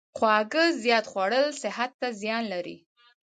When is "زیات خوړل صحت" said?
0.83-1.91